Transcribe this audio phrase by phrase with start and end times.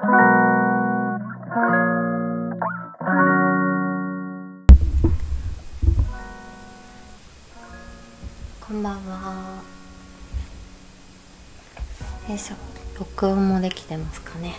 [0.00, 0.08] こん
[8.82, 9.62] ばんは。
[12.30, 12.56] よいしょ
[12.98, 14.54] 録音もできてますかね。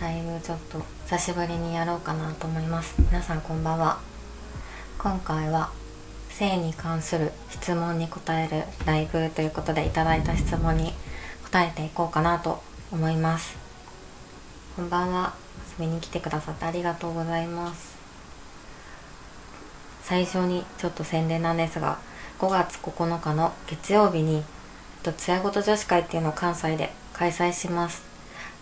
[0.00, 2.96] だいぶちょっと久しぶりにやろうかなと思います。
[2.98, 4.00] 皆さんこんばんは。
[4.98, 5.70] 今回は
[6.30, 10.92] 性に関する質問に答えるライブということでいただいた質問に
[11.44, 13.56] 答えていこうかなと思います。
[14.76, 15.34] こんばんは。
[15.80, 17.96] 遊びに来てくださってありがとうございます。
[20.04, 21.98] 最初にちょっと宣伝なんですが
[22.38, 24.44] 5月9日の月曜日に
[25.16, 28.04] つやごと女子会っていうのを関西で開催します。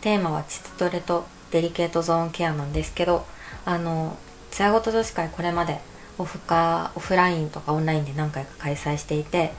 [0.01, 3.27] テーマは膣トレとデリケートゾーンケアなんですけど
[3.67, 4.17] あの
[4.51, 5.79] つやごと女子会これまで
[6.17, 9.53] オフかオフラインとかオンラインで何回か開催していて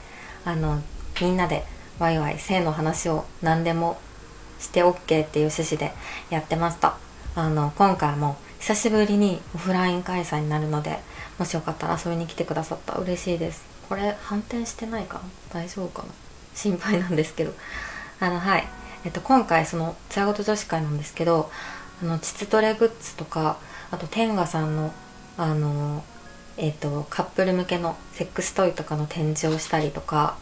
[0.44, 0.82] あの
[1.20, 1.64] みんなで
[2.00, 3.98] ワイワイ性の話を何でも
[4.64, 5.92] して OK っていう趣旨で
[6.30, 6.96] やってました。
[7.36, 10.98] あの今回も久しぶりにオフライン開催になるので
[11.38, 12.94] もしよかったら遊びに来てくださった。
[12.94, 13.64] ら嬉しいです。
[13.88, 15.18] これ反転してないか？
[15.18, 16.08] な大丈夫かな？
[16.54, 17.52] 心配なんですけど。
[18.20, 18.66] あのはい。
[19.04, 21.50] えっと今回そのつやごと女子会なんですけど
[22.02, 23.58] あの膣トレグッズとか
[23.90, 24.94] あと天賀さんの
[25.36, 26.02] あの
[26.56, 30.38] えっとカップル向けのセックストイとかの展示をしたりとか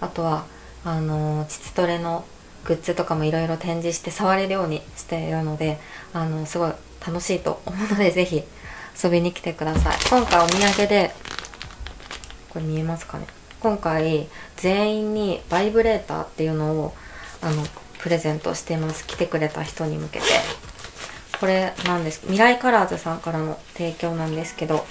[0.00, 0.44] あとは
[0.84, 2.24] あの膣トレの
[2.64, 5.78] グッズとかもいろいろ展示して触れるようにしているので
[6.12, 6.72] あのすごい
[7.06, 8.42] 楽しいと思うのでぜひ
[9.02, 9.96] 遊びに来てください。
[10.08, 11.12] 今回お土産で
[12.50, 13.26] これ見えますかね？
[13.60, 16.94] 今回全員にバイブレーターっていうのを
[17.42, 17.64] あの
[17.98, 19.06] プレゼントしてます。
[19.06, 20.26] 来てくれた人に向けて。
[21.40, 22.20] これなんです。
[22.22, 24.86] 未来カラーズさんからの提供なんですけど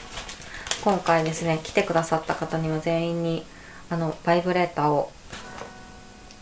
[0.84, 3.46] 今回ですね来てくださった方には全員に
[3.90, 5.12] あのバイブレーターを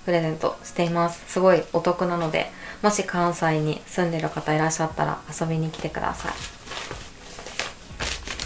[0.05, 1.23] プレゼントしています。
[1.27, 6.31] すごいお得なのでもし関西に住んでる方いらっしゃったら遊びに来てください。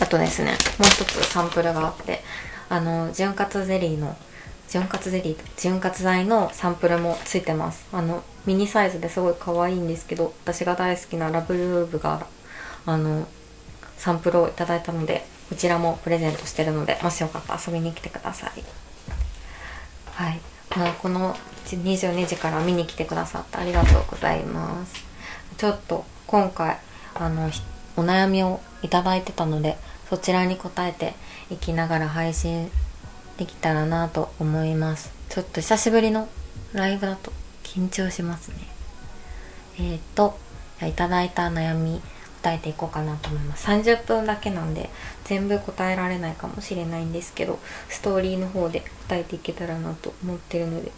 [0.01, 2.21] あとですねもう一つサンプルがあって
[2.67, 4.15] あの潤滑ゼリーの
[4.69, 7.85] 潤滑ゼリー潤滑剤のサンプルもついてます。
[7.93, 12.27] あのミニサイズですごい可愛いんですけど私が大好きなラブルーブが
[12.85, 13.27] あの
[13.97, 18.63] サンプルをいただいたのでこちらもプレゼントしてるのでもしよかったら遊びに来てください。
[20.11, 20.39] はい。
[20.75, 21.35] まあ、この
[21.65, 25.05] 22時から見に来てくださってありがとうございます。
[25.57, 26.77] ちょっと今回
[27.13, 27.49] あの
[27.97, 29.77] お悩みをいただいてたので
[30.09, 31.15] そちらに答えて
[31.49, 32.69] いきながら配信
[33.37, 35.11] できたらなと思います。
[35.29, 36.27] ちょっと久しぶりの
[36.73, 37.31] ライブだと
[37.63, 38.55] 緊張しますね。
[39.79, 40.37] えっ、と
[40.81, 42.01] いただいた悩み
[42.41, 43.67] 答えていこうかなと思います。
[43.67, 44.89] 30分だけなんで
[45.23, 47.57] 全部答えられないかもしれないんですけど
[47.89, 50.91] ストーリーの方で答えていけたらなと思ってるので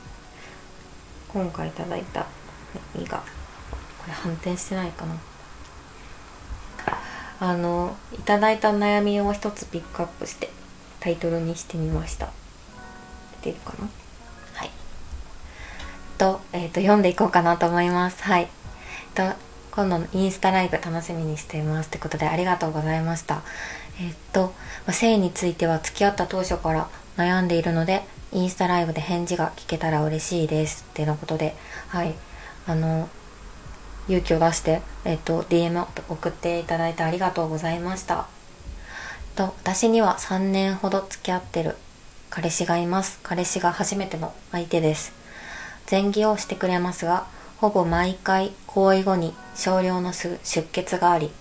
[1.37, 2.25] 今回いただいた
[2.99, 3.23] 意がこ
[4.07, 5.15] れ反転してないかな。
[7.39, 10.49] あのいただいた悩みを一つピックアップして
[10.99, 12.31] タイトルにしてみました。
[13.43, 13.87] 出てるかな？
[14.55, 14.71] はい。
[16.17, 18.23] と,、えーと、と読んでいこうかなと思います。
[18.23, 18.47] はい。
[19.13, 19.21] と
[19.69, 23.43] 今度のインスタライブ楽しみにしていますってことでありがとうございました。
[24.01, 24.55] えっと
[24.89, 31.55] 性については付き合った当初から悩んでいるのでインスタライブで返事が聞けたら嬉しいですってのことで
[31.87, 32.13] はい。
[32.65, 33.09] あの
[34.07, 38.27] 勇気を出して、えっと、DM を送っていただいてありがとうございました。
[39.35, 41.75] と私には3年ほど付き合ってる
[42.29, 43.19] 彼氏がいます。
[43.23, 45.13] 彼氏が初めての相手です。
[45.89, 47.27] 前戯をしてくれますが
[47.57, 50.37] ほぼ毎回行為後に少量の出
[50.71, 51.31] 血があり、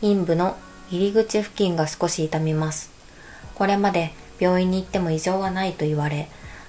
[0.00, 0.56] 陰部の
[0.90, 2.90] 入り口付近が少し痛みます。
[3.54, 6.28] これまで病院に行っても異常はないと言われ、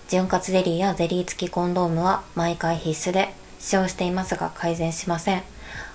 [0.09, 5.43] 潤滑ゼリーやゼリー付きコンドームは毎回必須で使用していますが改善しません。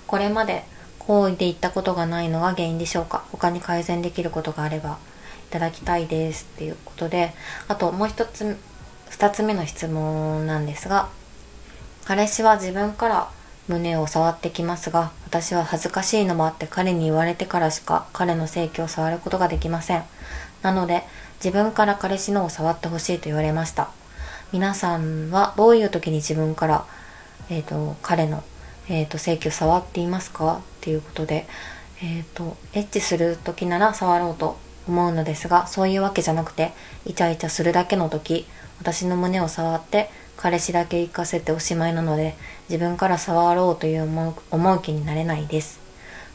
[0.05, 0.63] これまで
[0.99, 3.25] 行為で言ったことがないのが原因でしょうか？
[3.31, 4.99] 他に改善できることがあれば
[5.49, 7.33] いただきたいですっていうことで、
[7.67, 8.57] あともう一つ、
[9.09, 11.09] 二つ目の質問なんですが、
[12.05, 13.29] 彼氏は自分から
[13.67, 20.03] 胸を触ってきますが、私は恥ずかしいのもあって彼に言われてからしか彼の性器を触ることができません。
[20.61, 21.03] なので、
[21.43, 23.89] 自分から彼氏のを触ってほしいと言われました。
[24.51, 26.85] 皆さんはどういう時に自分から、
[27.49, 28.43] え、ー、と、彼の、
[28.87, 30.57] えっ、ー、と、性器を触っていますか？
[30.57, 31.45] っていうことで、
[32.01, 34.57] え、ー、と、エッチする時なら触ろうと
[34.87, 36.71] 思うのですが、そういうわけじゃなくて、
[37.05, 38.45] イチャイチャするだけの時、
[38.79, 42.35] 私の胸を触って彼氏だけ行かせておしまいなので
[42.69, 45.79] 自分から触ろうという思う思う気になれないです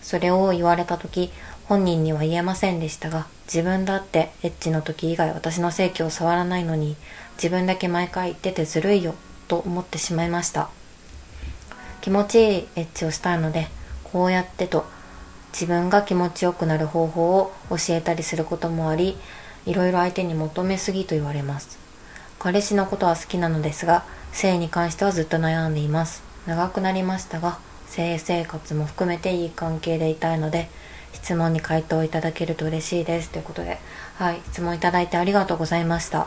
[0.00, 1.30] それを言われた時
[1.68, 6.96] 本人には言えませんでしたが自分だってエッチの時以外私の性器を触らないのに
[7.34, 9.14] 自分だけ毎回言っててずるいよ
[9.48, 10.70] と思ってしまいました。
[12.00, 13.68] 気持ちいいエッチをしたいので
[14.02, 14.86] こうやってと
[15.52, 19.18] 自分が気持ちよくなる方法を教えたりすることもあり
[19.66, 21.78] いろいろ相手に求めすぎと言われます。
[22.38, 26.22] 彼氏のことは好きなのですが性に関してはずっと悩んでいます。
[26.46, 30.70] 長くなりましたが性生活も含めていい関係でいたいので
[31.12, 33.30] 質問に回答いただけると嬉しいです。
[33.30, 33.78] ということで
[34.16, 36.26] はい質問いただいてありがとうございました。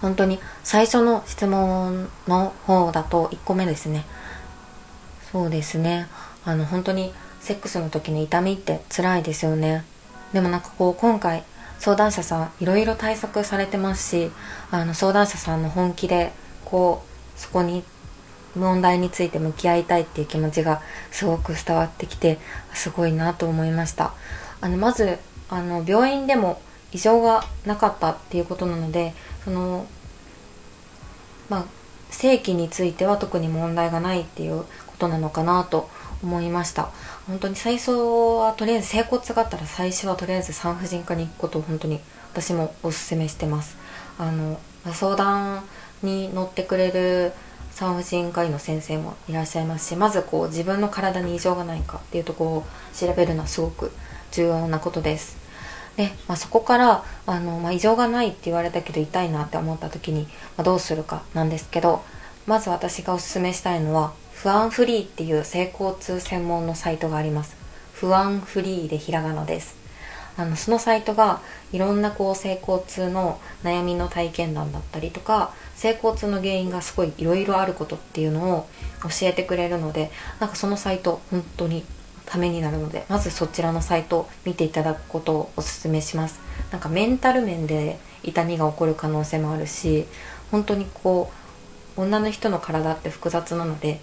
[0.00, 4.04] 本当に最初の質問の方だと1個目ですね。
[5.32, 6.06] そうですね。
[6.44, 9.84] あの本当にセックスの時の痛みって辛いですよね。
[10.32, 11.44] でもなんかこう今回
[11.78, 14.30] 相談者さんいろいろ対策されてますし
[14.70, 16.32] あの相談者さんの本気で
[16.64, 17.84] こうそこに
[18.56, 22.38] 問題について向き合いたいっていう気持ちがすごく伝わってきて
[22.74, 24.14] すごいなと思いました。
[24.60, 25.18] あのまず
[25.48, 26.60] あの病院でも
[26.92, 29.14] 異常がなかったっていうことなので
[29.44, 29.86] その
[31.48, 31.64] まあ
[32.10, 35.90] 性器については特に問題がないっていうことなのかなと
[36.22, 36.88] 思いました。
[37.26, 42.00] 本当に最初はとりあえず整骨があったら最初はとりあえず産婦人科に行くことを本当に
[42.32, 43.76] 私もおすすめしてます。
[44.18, 44.58] あの
[44.92, 45.64] 相談
[46.02, 47.32] に乗ってくれる
[47.76, 52.64] 産婦人科医の先生もいらっしゃいますしまずこう自分の体に異常がないかっていうところを
[52.94, 53.92] 調べるのはすごく
[54.32, 55.36] 重要なことです。
[55.98, 60.28] で、まあ、そこからあの、まあ、異常がないって言われたけど痛いなって思った時に、ま
[60.58, 62.02] あ、どうするかなんですけど
[62.46, 67.56] まず私がおすすめしたいのは不安フリーっていう性交通専門のサイトがあります。
[67.92, 69.76] 不安フリーでひらがなです。
[70.38, 71.40] あのそのサイトが
[71.72, 78.68] いろんなこう性交痛の悩みの体験談だったりとか性交痛の原因がすごいいろいろあることっていうのを
[79.02, 81.84] 教えてくれるのでなんかそのサイト本当に
[82.24, 86.40] ためになるのでまずそちらのサイトを見ていただくことをおすすめします。
[86.72, 90.06] なんかメンタル面で痛みが起こる可能性もあるし
[90.50, 91.30] 本当にこ
[91.96, 94.00] う女の人の体って複雑なので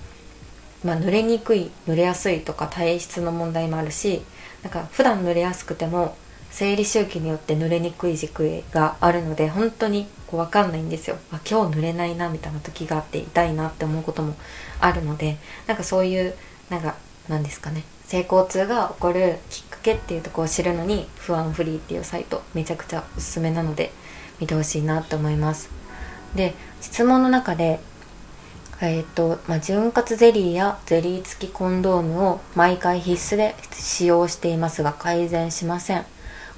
[0.84, 4.22] まあ、濡れにくい濡れやすいとか体質の問題もあるし
[4.64, 6.16] なんか普段濡れやすくても
[6.50, 11.18] 生理周期によって濡れにくい時期があるので本当にこう分かんないんですよ。
[11.32, 14.36] あ今日濡れないなみたいな時があって痛いなって思うことも
[14.80, 15.38] あるので
[15.68, 16.34] なんかそういう
[16.72, 16.96] なんか
[17.30, 17.84] なんですかね。
[18.08, 23.92] 性交痛が起こるきっかけっていうとこを知るのに不安フリーっていうサイトめちゃくちゃおすすめなので
[24.40, 25.70] 見てほしいなと思います。
[26.34, 27.80] で質問の中で
[28.82, 36.06] えーとまあ、潤滑ゼリーやゼリー付きコンドームを毎回必須で使用していますが改善しません。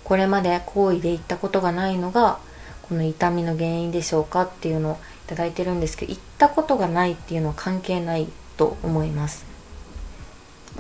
[0.06, 2.40] これまで行為で言ったことがないのが
[2.88, 4.98] この痛みの原因でしょうかっていうのを
[5.28, 8.28] 頂いてるんですけど言ったことがないっていうのは関係ない
[8.58, 9.46] と思います、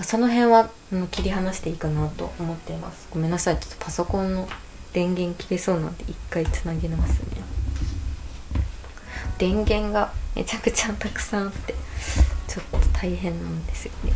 [0.03, 0.69] その辺は
[1.11, 3.07] 切り離していいかなと思っています。
[3.11, 4.47] ごめんなさいちょっとパソコンの
[4.93, 7.25] 電源切れそうなんで一回つなげますね。
[9.37, 11.73] 電源がめちゃくちゃたくさんあって
[12.47, 14.13] ちょっと大変なんですよね。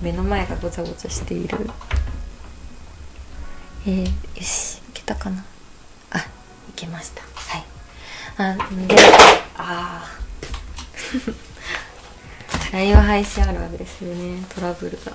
[0.00, 1.58] 目の前がごちゃごちゃしている。
[3.84, 4.08] えー、よ
[4.40, 5.44] しいけたかな。
[6.72, 7.22] いけました。
[7.22, 7.64] はい。
[8.38, 8.96] あで
[9.56, 10.18] ああ
[12.72, 14.42] ライブ配信あるあるですよね。
[14.54, 15.12] トラブルが。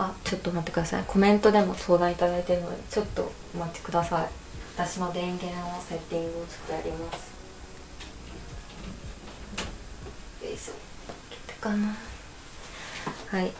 [0.00, 1.04] あちょっと待ってください。
[1.06, 4.26] コメントでも相談いただいてるのでちょっとお待ちください。
[4.76, 7.16] 私の電源をセッティングをちょっとやります。
[10.44, 10.74] よいしょ。
[11.60, 11.96] かな。
[13.30, 13.52] はい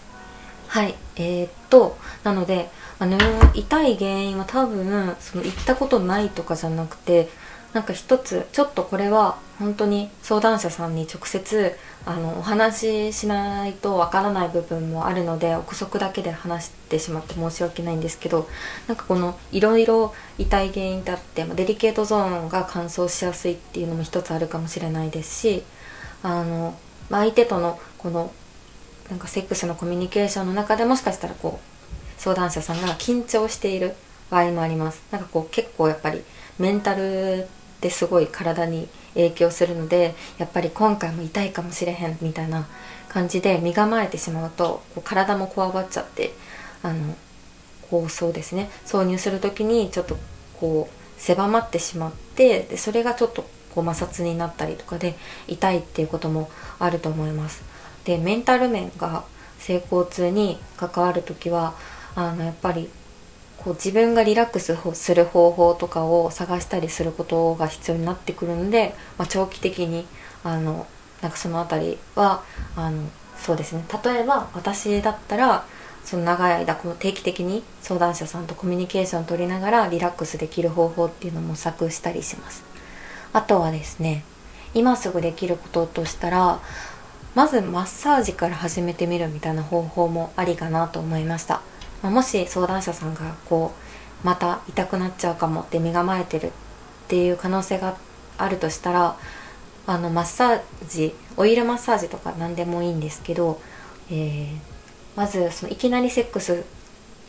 [0.69, 3.19] はいえー、っとなのであの
[3.55, 7.29] 痛い原因は多分その行ったことないとかじゃなくて
[7.73, 18.49] なんか一つちょっとこれは本当に相談者さんに直接あのお話ししないとわからない部分もあるので憶測だけで話してしまって申し訳ないんですけど
[18.87, 25.63] なんかこのいろいろ痛い原因だってデリケートゾーンが乾燥しやすいっていうのも一つあるかもしれないですし
[26.23, 26.77] あの
[27.11, 28.33] 相手とのこの
[29.11, 33.95] なんかセックスのコミュニケーションの中でもしかしたらこう相談者さんが緊張している
[34.31, 35.03] 場合もあります。
[35.11, 36.23] なんかこう結構やっぱり
[36.59, 37.47] メンタルっ
[37.81, 42.67] てすごい体に影響するのでやっぱり今回も痛いかもしれへんみたいな
[43.09, 46.33] 感じで身構えてしまうとこう体もこわばっちゃって
[46.83, 47.17] あの
[47.91, 48.69] こうそうですね。
[48.85, 50.17] 挿入する時にちょっと
[50.61, 53.43] こう狭まってしまってでそれがちょっと
[53.75, 57.63] こう摩擦になったりとかで痛いっていうこともあると思います。
[58.09, 59.23] でメンタル面が
[59.59, 61.75] 性交痛に関わる時は
[62.15, 62.89] あのやっぱり
[63.59, 70.07] こう自分がリラックスする方法とかを探したりすることが必要になってくるので、まあ、長期的に
[70.43, 70.87] あの
[71.21, 72.43] なんかその辺りは
[72.77, 73.03] あの
[73.37, 73.85] そうですね。
[74.03, 75.67] 例えば私だったら
[76.03, 82.65] その長い間この定期的に相談者さんとコミュニケーションを取りながらリラックスできる方法っていうのも模索したりします。
[83.35, 84.25] あとはですね
[84.75, 86.61] 今すぐできることとしたら
[87.35, 91.61] まずマッサージから始めてみるみたいな方法もありかなと思いました、
[92.03, 93.73] まあ、もし相談者さんがこ
[94.23, 96.51] うまた痛くなっちゃうかもって身構えてるっ
[97.09, 97.97] ていう可能性が
[98.37, 99.17] あるとしたら
[99.87, 103.61] あのマッサージオイルマッサージとか何でもいいんですけど、
[104.11, 104.49] えー、
[105.17, 106.57] まずそのいきなりセックスっ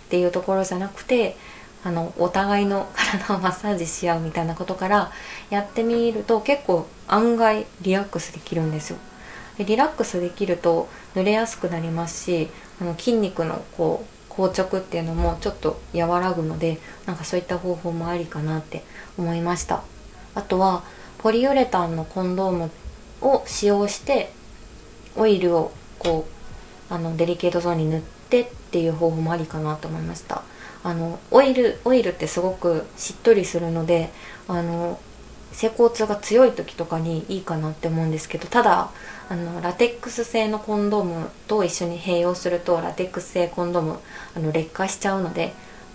[0.09, 1.37] ていうところじゃなくて
[1.83, 5.11] あのお互いの体をマッサージし合うみたいなことから
[5.49, 8.97] やってみると結構案外リラックスできるんですよ。
[9.59, 12.49] でリラックスできると濡れやすくなりますし
[12.81, 18.83] あの筋肉のこう硬直っていうのもちょっと和らぐのでなんかそういった方法もありかなって
[19.17, 19.83] 思いました。
[20.33, 20.83] あとは
[21.17, 22.71] ポリウレタンのコンドーム
[23.21, 24.31] を使用して
[25.17, 26.25] オイルをこ
[26.89, 30.41] うあのデリケートゾーンに塗ってっていう方法もありかなと思いました。
[30.81, 34.09] あのオイルオイルってすごくしっとりするので
[34.47, 34.97] あの
[35.59, 38.91] 性交痛が強い時とかにいいかなって思うんですけどただ
[39.27, 43.99] あのラテックス製のコンドームと一緒に併用するとラテックス製コンドーム
[44.37, 45.51] あの劣化しちゃうので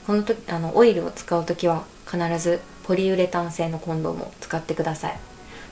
[0.06, 5.18] この時あのオイルを使う時は必ずポリウレタン製のコンドームを使ってください。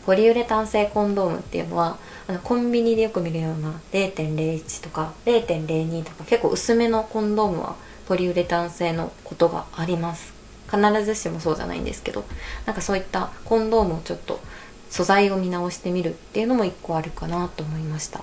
[0.06, 7.76] ポリウレタン製コンドームっていうのはあのコンビニでよく見るような0.01とか0.02とか結構薄めのコンドームは
[8.08, 10.41] ポリウレタン製のことがあります。
[10.72, 12.24] 必ずしもそうじゃないんですけど
[12.66, 14.40] なんかそういったコンドームをちょっと
[14.90, 18.22] 素材を見直してみるっていうのも一個あるかなと思いました。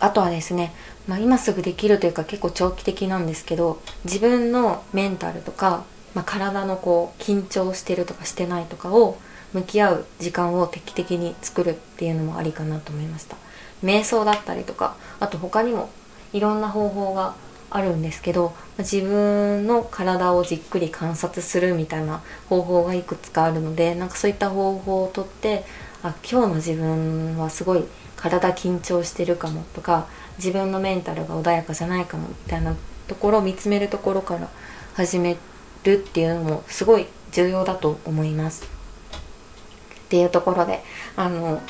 [0.00, 0.72] あとはですね、
[1.06, 9.18] まあ、今すぐできるというか結構長期的なんですけど自分のメンタルとか、まあ、体のこう緊張してるとかしてないとかを
[9.52, 13.36] 向き合う時間を定期的に作るっていうのもありかなと思いました。
[13.84, 15.90] 瞑想だったりとかあと他にも
[16.32, 17.34] いろんな方法が
[17.70, 25.64] あるんですけど自分の体をじっくり観察するみたいな方法がいくつかあるのでなんかそういった方法をとって
[26.02, 27.84] あ今日の自分はすごい
[28.16, 30.06] 体緊張してるかもとか
[30.38, 32.74] 自分のメンタルが穏やかじゃないかもみたいな
[33.06, 34.48] ところを見つめるところから
[34.94, 35.36] 始め
[35.84, 38.64] るっていうのもすごい重要だと思います。
[38.64, 40.82] っていうところで
[41.14, 41.62] あの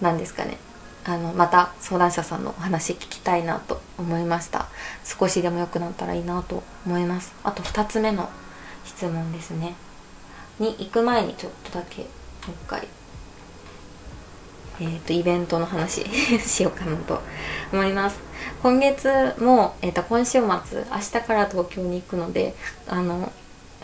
[0.00, 0.58] 何ですかね
[1.04, 4.68] あのまた相談者さんのお話聞きたいなと思いました。
[5.04, 7.32] 少しでも良くなったらいいなと思います。
[7.42, 8.30] あと2つ目の
[8.84, 9.74] 質問ですね。
[10.58, 12.08] に行く前にちょっとだけも
[12.48, 12.86] う一回
[14.80, 16.04] えーと、イベントの話
[16.40, 17.20] しようかなと
[17.72, 18.18] 思います。
[18.62, 22.54] 今月も、えーと、今週末明日から東京に行くので
[22.88, 23.30] あの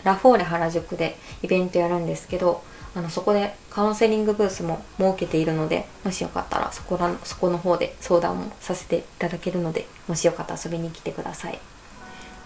[0.03, 2.63] ラフォーレ原宿でイベントやるんですけど
[2.95, 11.59] あのそこでカウンセリングブースも設けているのでもしよかったらそこらそこの方で相談もさせていただけるのでもしよかったら遊びに来てください。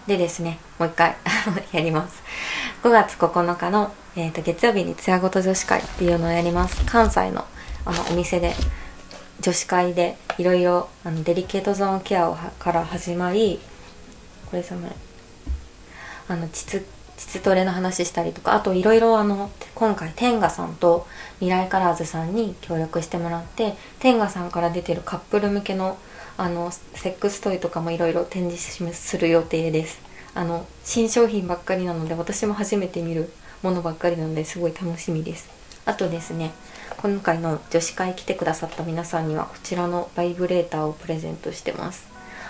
[0.06, 1.16] でですねもう一回
[1.72, 2.22] やります。
[2.82, 6.84] 5月9日の、えーと、月曜日に艶ごと女子会っていうのをやります。
[6.84, 7.46] 関西の
[7.86, 8.54] あのお店で
[9.40, 10.88] 女子会でいろいろ
[11.24, 13.60] デリケートゾーンケアをから始まり
[14.50, 14.88] これさま
[16.28, 16.82] あの膣
[17.16, 21.06] 膣トレの話したりとかあといろいろあの今回天賀さんと
[21.38, 25.96] 未来カラーズさんに協力してもらって天賀さんから出てるカップル向けの
[26.36, 30.00] あのセックストイとかもいろいろ展示する予定です。
[30.34, 33.30] あの新商品ばっかりなので私も初めて見る
[33.62, 35.48] ものばっかりなのですごい楽しみです。
[35.86, 36.52] あとですね
[36.96, 42.08] 今回の女子会来てくださった皆さんにはこちらのバイブレーターをプレゼントしてます。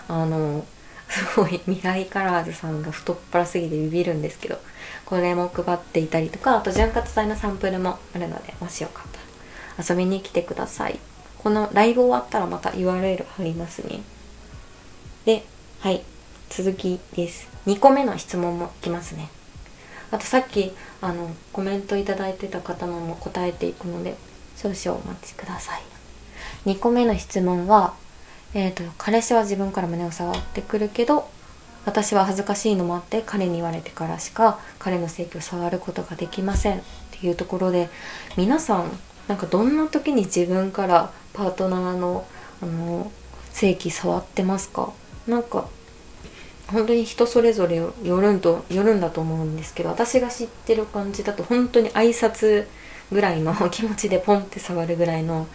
[0.08, 0.64] あの
[1.14, 4.58] すごい未来カラーズさんが太っ腹すぎてビビるんですけど
[5.04, 9.12] これも配っていたりとかあと潤滑剤のサンプルもあるのでもしよかっ
[9.76, 10.98] たら遊びに来てください。
[11.38, 14.00] このライブ終わったらまた URL 貼りますね。
[15.24, 15.44] で
[15.80, 16.02] はい。
[16.50, 17.48] 続きです。
[17.66, 19.28] 2個目の質問もいきますね。
[20.10, 24.16] あとさっきあのコメントいただいてた方のも答えていくので
[24.56, 25.82] 少々お待ちください。
[26.66, 27.94] 2個目の質問は
[28.54, 31.28] えーと、彼氏は自分から胸を触ってくるけど
[31.84, 36.78] 私は恥ずかしいのもあって彼に言われてからしか彼の性器を触ることができません。
[36.78, 37.90] っていうところで
[38.36, 38.90] 皆さん
[39.28, 42.26] なんかどんな時に自分からパートナーの
[42.62, 43.10] あの
[43.52, 44.92] 性器触ってますか？
[45.26, 45.68] なんか
[46.68, 52.66] 本当に人それぞれよるんとよるんだと思うんですけど私が知ってる感じだと本当に挨拶
[53.12, 55.46] ぐらいの気持ちでポンって触るぐらいの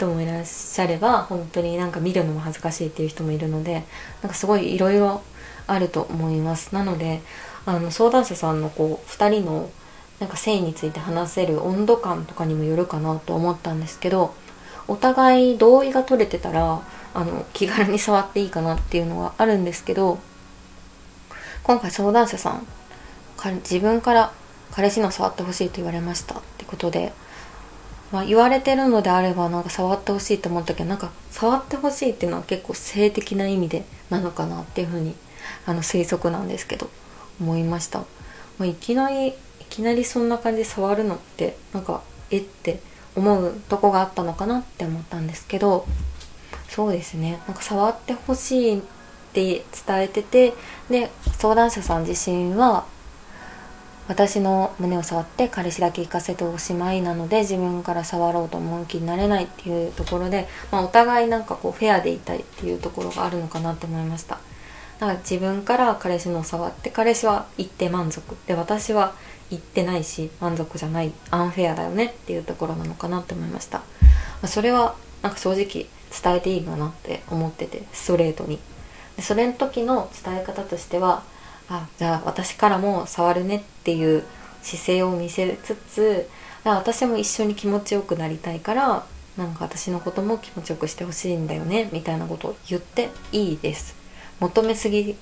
[0.00, 3.84] 人もいらっしゃれば本当になんか見るのも恥ずかしいっていう人もいるので
[4.22, 5.22] なんかすごいいろいろ
[5.66, 6.74] あると思います。
[6.74, 7.20] なので
[7.66, 9.70] あの相談者さんのこう2人の
[10.18, 14.34] なんか性について話せる温度感とかにもよるかなと思ったんですけど
[14.88, 16.82] お互い同意が取れてたら
[17.14, 20.18] あの気軽に触っていいかなっていうのはあるんですけど
[21.62, 22.66] 今回相談者さん
[23.56, 24.32] 自分から
[24.72, 27.12] 彼氏の触ってほしいと言われましたってことで
[28.12, 35.14] まあ、言われてるのであればなんか触ってほしいと思ったけどなんか触ってほしいっていうのは結構性的な意味でなのかなっていうふうに
[35.66, 36.90] あの推測なんですけど。
[37.40, 38.04] 思いました、ま
[38.60, 39.32] あ、いきなりい
[39.70, 42.80] きなりそんな感じで触るのってなんかえって
[43.16, 45.86] 思うとこがあったのかなって思ったんですけど
[46.68, 47.40] そうですね。
[47.48, 48.82] なんか触ってほしいっ
[49.32, 50.54] て伝えてて
[50.88, 52.86] で相談者さん自身は
[54.10, 64.40] 私の胸を触って彼氏だけ行かせておしまいなので自分から触ろうと思う気になれないっていうところで、まあ、お互いなんかこうフェアでいたいっていうところがあるのかなって思いました。
[64.98, 68.34] だから自分から彼氏の触って彼氏は行って満足。
[68.48, 69.14] で私は
[69.48, 73.84] 行ってないし満足じゃないアンフェアだよねっていうところなのかなって思いました、ま
[74.42, 78.58] あ、それはなんか正直伝えていいかなって思っててストレートに。
[79.16, 81.22] でそれの時の伝え方としては
[81.70, 84.24] あじゃあ私からも触るねっていう
[84.62, 86.28] 姿勢を見せつつ
[86.64, 89.06] 私も一緒に気持ちよくなりたいから
[89.38, 93.94] なんか私のことも気持ちよくしてほしいんだよねみたいなことを言っていいです。
[94.40, 95.16] 求めすぎ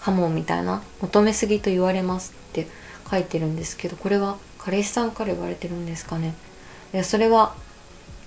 [0.00, 0.82] かもみたいな。
[1.02, 2.66] 求めすぎと言われますって
[3.10, 6.34] 書いてるんですけどこれは彼氏さんから言われてるんですかね。
[6.94, 7.54] いやそれは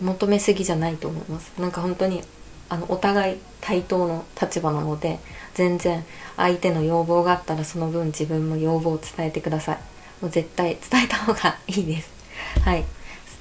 [0.01, 1.53] 求めすぎじゃないと思います。
[1.57, 2.21] なんか本当に
[2.69, 5.19] あのお互い対等の立場なので
[5.53, 6.03] 全然
[6.35, 9.77] 相手の要望があったらその分自分も要望を伝えてください。
[10.21, 12.09] もう絶対伝えた方がいいです。
[12.63, 12.85] はい。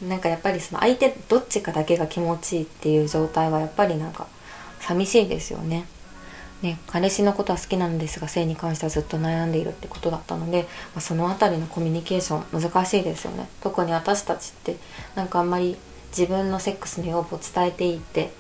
[0.02, 4.26] なんかやっぱりその相手どっちかだけが気持ちいいっていう状態はやっぱりなんか
[4.81, 5.87] 寂しいですよね。
[6.62, 10.62] ね、彼氏のことは好きなんですが性に関してはずっと悩んでいるってことだったので、
[10.95, 13.49] まあ、その辺りのコミュニケーション難しいですよね。
[13.62, 14.76] 特に私たちって
[15.16, 15.76] なんかあんまり
[16.16, 18.31] 自分のセックスの要望を伝えていいって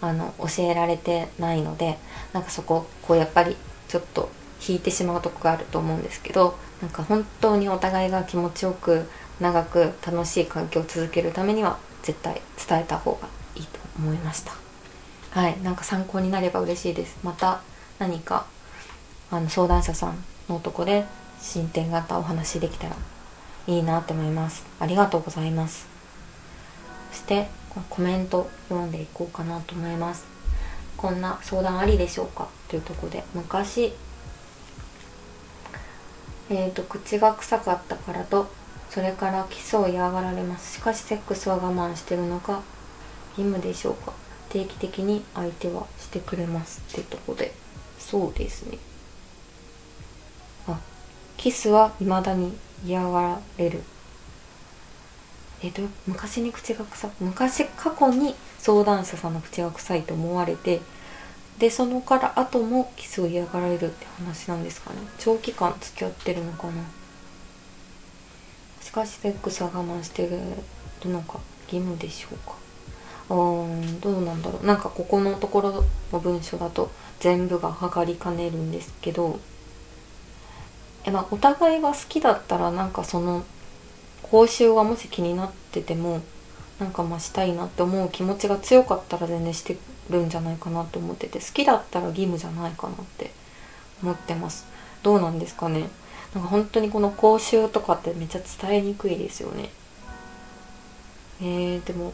[0.00, 1.98] あの教えられてないので
[2.32, 3.56] なんかそここうやっぱり
[3.88, 4.30] ちょっと
[4.66, 9.08] 引いてしまうとこがあると思うんですけどなんか本当にお互いが気持ちよく
[9.40, 14.52] 長く楽しい環境を続けるためには絶対伝えた方がいいと思いました。
[15.30, 17.18] はいなんか参考になれば嬉しいです。
[17.22, 17.62] また
[17.98, 18.46] 何か
[19.30, 21.04] あの相談者さんのとこで
[21.40, 22.96] 進展があったお話できたら
[23.66, 24.64] いいなって思います。
[24.78, 25.86] ありがとうございます。
[27.12, 27.48] そして
[27.88, 30.24] コメント読んでいこうかなと思います。
[30.96, 32.48] こんな相談ありでしょうか？
[32.68, 33.92] というとこで昔
[36.50, 38.50] えーと、口が臭かったからと
[38.90, 40.78] それからキスを嫌がられます。
[40.78, 42.62] しかしセックスは我慢してるのか
[43.38, 44.12] 義務でしょうか？
[44.48, 46.82] 定期的に相手はしてくれます。
[46.92, 47.52] ってとこで
[48.00, 48.78] そうですね。
[50.66, 50.80] あ
[51.36, 52.52] キスは未だに
[52.84, 53.84] 嫌がられる。
[55.62, 60.80] え、ー、と昔に口が臭昔過去に相談者さんの口が臭いと思われて
[61.58, 64.96] でそのから後もキスを嫌がられるって話なんですかね。
[65.18, 66.72] 長期間付き合ってるのかな。
[68.80, 71.38] しかしセックスは我慢してるのか
[71.70, 72.54] 義務でしょうか。
[73.28, 74.66] うーんどうなんだろう。
[74.66, 79.38] なんかここのところの文章だと全部が測りかねるんですけど
[81.04, 83.44] え、まあ、お互いが好きだったらなんかその
[84.30, 86.20] 報酬がもし気になってても
[86.78, 89.76] なんかまあしたいなって思う気持ちが強かったら全然して
[90.08, 93.30] るんじゃないかなと思ってて好きだったら義務じゃないかなって
[94.02, 94.66] 思ってます。
[95.02, 95.88] どうなんですかね。
[96.34, 99.70] なんか本当にこの講習とかってめっちゃ伝えにくいですよね。
[101.42, 102.12] えー、でも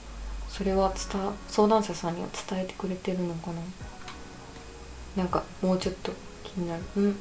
[0.48, 3.60] それは伝相談者さんには伝えてくれてるのかな。
[5.16, 6.12] なんかもうちょっと
[6.44, 6.82] 気になる。
[6.96, 7.20] うん。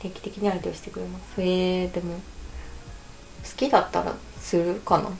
[0.00, 1.40] 定期的に相手をしてくれます。
[1.40, 2.20] えー、でも
[3.44, 5.10] 好きだったらするかな。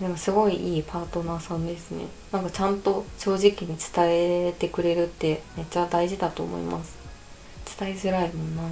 [0.00, 2.06] でもすごいいいパートナーさんですね。
[2.32, 6.96] なんかちゃんと正直に伝えてくれるってめっちゃ大事だと思います。
[7.78, 8.62] 伝えづらいもんな。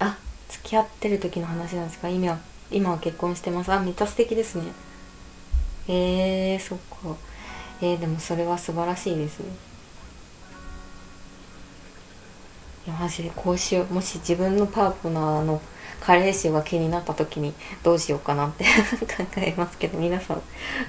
[0.00, 0.18] あ
[0.48, 2.08] 付き合ってる時の話なんですか？
[2.08, 2.38] 今は
[2.70, 3.72] 今は結婚してます。
[3.72, 4.72] あめっちゃ素敵ですね。
[5.86, 7.16] えー、そっか。
[7.80, 9.46] えー、でもそれは素晴らしいですね。
[12.86, 13.94] やマジでこうしよう。
[13.94, 15.60] もし自分のパートナーの
[16.00, 18.64] 彼氏が気になった時にどうしようかなって
[19.06, 20.42] 考えますけど皆さん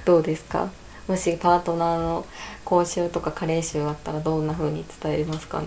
[0.04, 0.70] どうですか？
[1.06, 2.26] もしパートナーの
[2.64, 5.66] 講習とか加齢臭があったらどんな風に伝えますかね？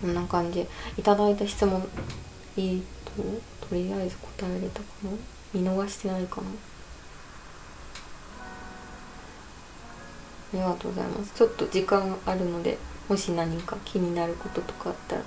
[0.00, 0.66] こんな感じ。
[0.98, 1.86] いただいた質問
[2.56, 3.22] えーと
[3.68, 5.10] とりあえず答えれたかな？
[5.52, 6.46] 見逃してないかな？
[10.54, 11.32] りがとうございます。
[11.34, 15.22] ちょっと時間あるのでもし何か気になることとかあったら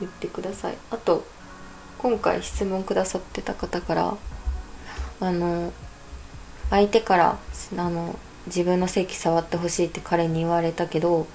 [0.00, 0.76] 言ってください。
[0.90, 1.24] あと
[1.98, 4.16] 今回質問くださってた方から
[5.20, 5.72] あの
[6.70, 7.38] 相手から
[7.76, 11.26] あの自分の席触ってほしいって彼に言われたけど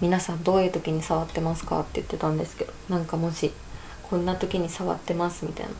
[0.00, 3.52] 皆さんどういう時に触ってますかって言ってたんですけどなんかもし
[4.02, 5.72] こんな時に触ってますみたいな。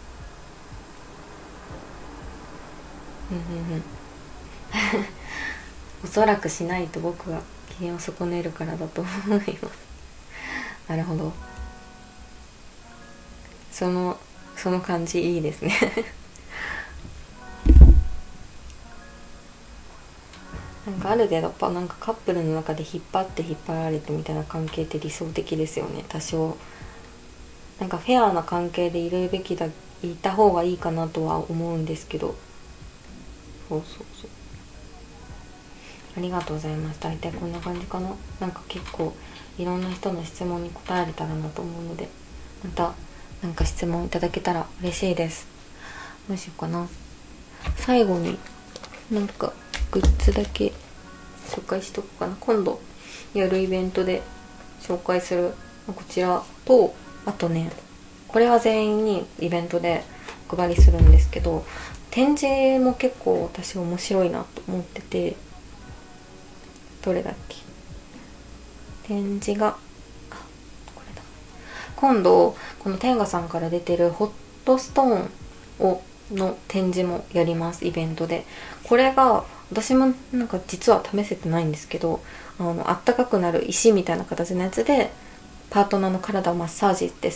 [3.33, 3.83] うんうんうん。
[6.07, 7.41] おそらくしないと僕が
[7.81, 9.51] 機嫌を損ねるからだと思います。
[10.87, 11.33] なるほど。
[13.73, 14.17] その
[14.57, 15.75] その感じいいですね。
[20.87, 26.05] なんかある程度やなんかカップルの中で引っ張って引っ張られてみたいな関係って理想的ですよね。
[26.09, 26.57] 多少。
[27.81, 29.73] なんかフェアな関係でいるべきだい
[30.23, 32.37] た方がいいかなとは思うんですけど。
[33.69, 34.36] そうそうそう。
[36.17, 37.01] ありがとうございます。
[37.01, 38.11] 大体こんな感じかな。
[38.41, 39.15] なんか結構
[39.59, 42.09] いろんな人の質問に答えれたらなと思うので
[42.65, 42.95] また
[43.43, 45.47] 何か質問いただけたら嬉しいです。
[46.29, 46.89] どうしようかな。
[47.77, 48.39] 最後に
[49.11, 49.53] なんか
[49.91, 50.73] グッズだけ
[51.49, 52.37] 紹介しとこうかな。
[52.41, 52.81] 今度
[53.35, 54.23] やるイベントで
[54.81, 55.55] 紹介する。
[55.87, 57.71] こちらとあとね
[58.27, 60.03] これは全員にイベントで
[60.51, 61.65] お配りするんですけど
[62.11, 65.37] 展示も結構私面白いなと思ってて
[67.07, 67.57] どれだっけ？
[69.07, 69.77] 展示が。
[71.95, 74.31] 今度この天賀さんから出てるホッ
[74.67, 75.31] トストーン
[75.81, 78.45] をの展示もやりますイベントで。
[78.85, 82.21] これが私もなんか実は試せてないんですけど
[82.59, 85.11] あのあったかくなる石みたいな形のやつで
[85.71, 87.33] パートナーの体をマッサージって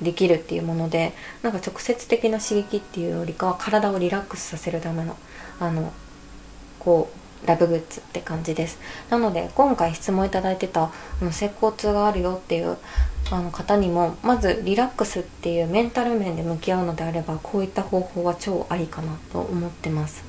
[0.00, 5.16] できるっていうものでなんか直接的な刺激っていうよりかは体をリラックスさせるための
[5.58, 5.92] あの
[6.78, 8.78] こうラブグッズって感じです。
[9.10, 10.90] なので今回質問いただいてた
[11.30, 12.76] 接骨痛があるよっていう
[13.30, 20.24] あの方にもまずリラックスっていうメンタル面で向き合うのであればこういった方法は超ありかなと思ってます。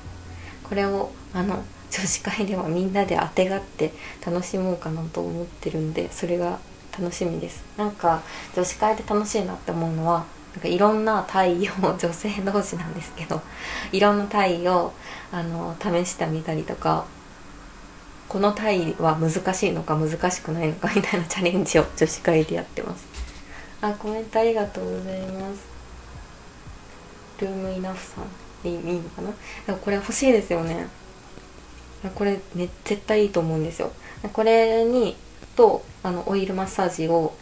[0.64, 3.94] これをあの女子会ではみんなであてがって
[4.26, 6.60] 楽しもうかなと思ってるんでそれが
[6.98, 7.64] 楽しみです。
[7.78, 8.22] なんか
[8.56, 13.42] 女子会で楽しいなって思うのはなんかいろんな体位を女性同士なんですけど
[13.92, 14.94] いろんな体位を
[15.32, 17.06] あの試してみたりとか
[18.30, 23.06] この体位は難しいのか難しくないのかみたいなチャレンジを女子会でやってます。
[23.82, 25.62] あコメントありがとうございます。
[27.42, 28.26] ルームイナフさん。
[28.64, 29.30] でいいのかな？
[29.66, 30.88] でもこれ欲しいですよね。
[32.16, 33.92] これ、ね、絶対いいと思うんですよ。
[34.32, 35.18] これに
[35.56, 37.36] とあのオイルマッサージを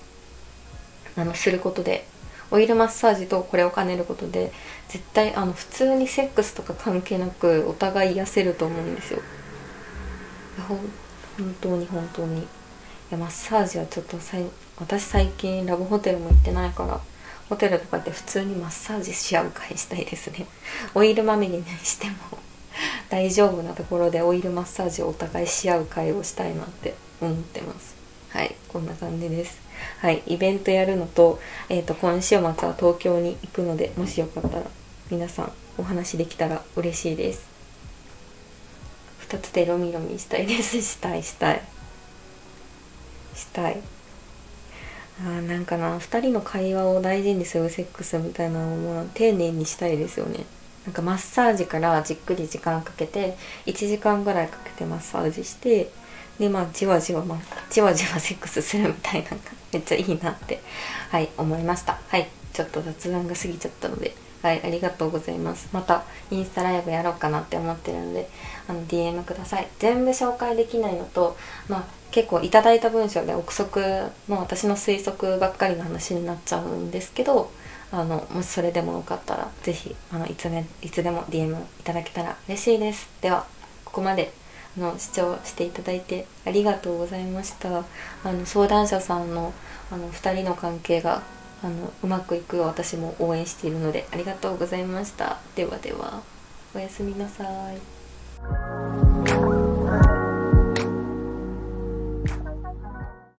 [1.15, 2.07] あのすることで
[2.51, 4.51] オイルマッサージとこれを兼ねることで
[4.89, 9.21] 絶対あの普通にセックスとか関係なくお互い癒せると思うんですよ。
[10.67, 10.75] ほ
[11.37, 12.41] 本当に本当に。
[12.41, 12.45] い
[13.09, 14.45] やマッサージはちょっとさい
[14.77, 17.01] 私最近ラブホテルも行ってないから
[17.49, 20.45] ホテルとかで普通にマッサージし合う会したいですね。
[20.95, 22.15] オイルまみれにしても
[23.09, 27.95] 大丈夫なところでオイルマッサージをお互いし合う会をしたいなって思ってます。
[28.29, 29.59] はいこんな感じです。
[29.99, 31.39] はいイベントやるのと,、
[31.69, 34.63] えーと、今週末は東京に行くのでもしよかったら
[35.09, 37.49] 皆さんお話できたら嬉しいです。
[39.27, 40.79] 2つでロミロミしたいです。
[40.81, 41.61] したいしたい。
[43.35, 43.77] したい。
[45.23, 50.45] あーなんかな2人の会話を大事にするセックスみたいなのも丁寧にしたいですよね。
[50.85, 55.91] なんかマッサージからじっくり時間かけて1時間ぐらいかけてマッサージして
[56.39, 57.39] でまあじわじわまあ
[57.69, 59.29] じわじわセックスするみたいな
[59.71, 60.61] めっちゃいいなって
[61.09, 61.99] はい思いました。
[62.07, 65.69] はいちょっと雑談が過ぎちゃったのではいありがとうございます。
[65.71, 68.29] またインスタライブやろうかなって思ってるので
[68.67, 69.67] あの DM ください。
[69.79, 71.37] 全部紹介できないのと
[71.69, 77.51] まあ結構いただいた文章で憶測の私の推測ばっかりの話になっちゃうんですけど
[77.91, 83.09] あのもしそれでもよかったら是非あのいつめいつでも DM いただけたら嬉しいです。
[83.21, 83.45] では
[83.85, 84.40] ここまで。
[84.77, 87.79] の視聴していただいてありがとうございました。
[87.79, 89.53] あの相談者さんの
[89.91, 91.21] あの2人の関係が
[91.63, 95.37] あのうまくいくよう私も応援しているのでありがとうございました。
[95.55, 96.21] ではでは
[96.73, 99.10] おやすみなさい。